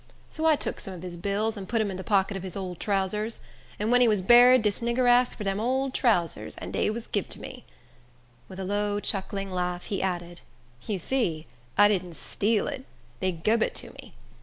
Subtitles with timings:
[0.31, 2.55] So I tuk some of his bills, and put 'em in de pocket of his
[2.55, 3.39] ole trousers.
[3.77, 7.05] An ven he was buried, dis nigger ask fur dem ole trousers, an dey gub
[7.15, 7.65] 'em to me."
[8.49, 10.41] With a low, chuckling laugh, he added,
[10.87, 11.45] "You see
[11.77, 12.83] I didn't steal it;
[13.19, 14.13] dey gub it to me.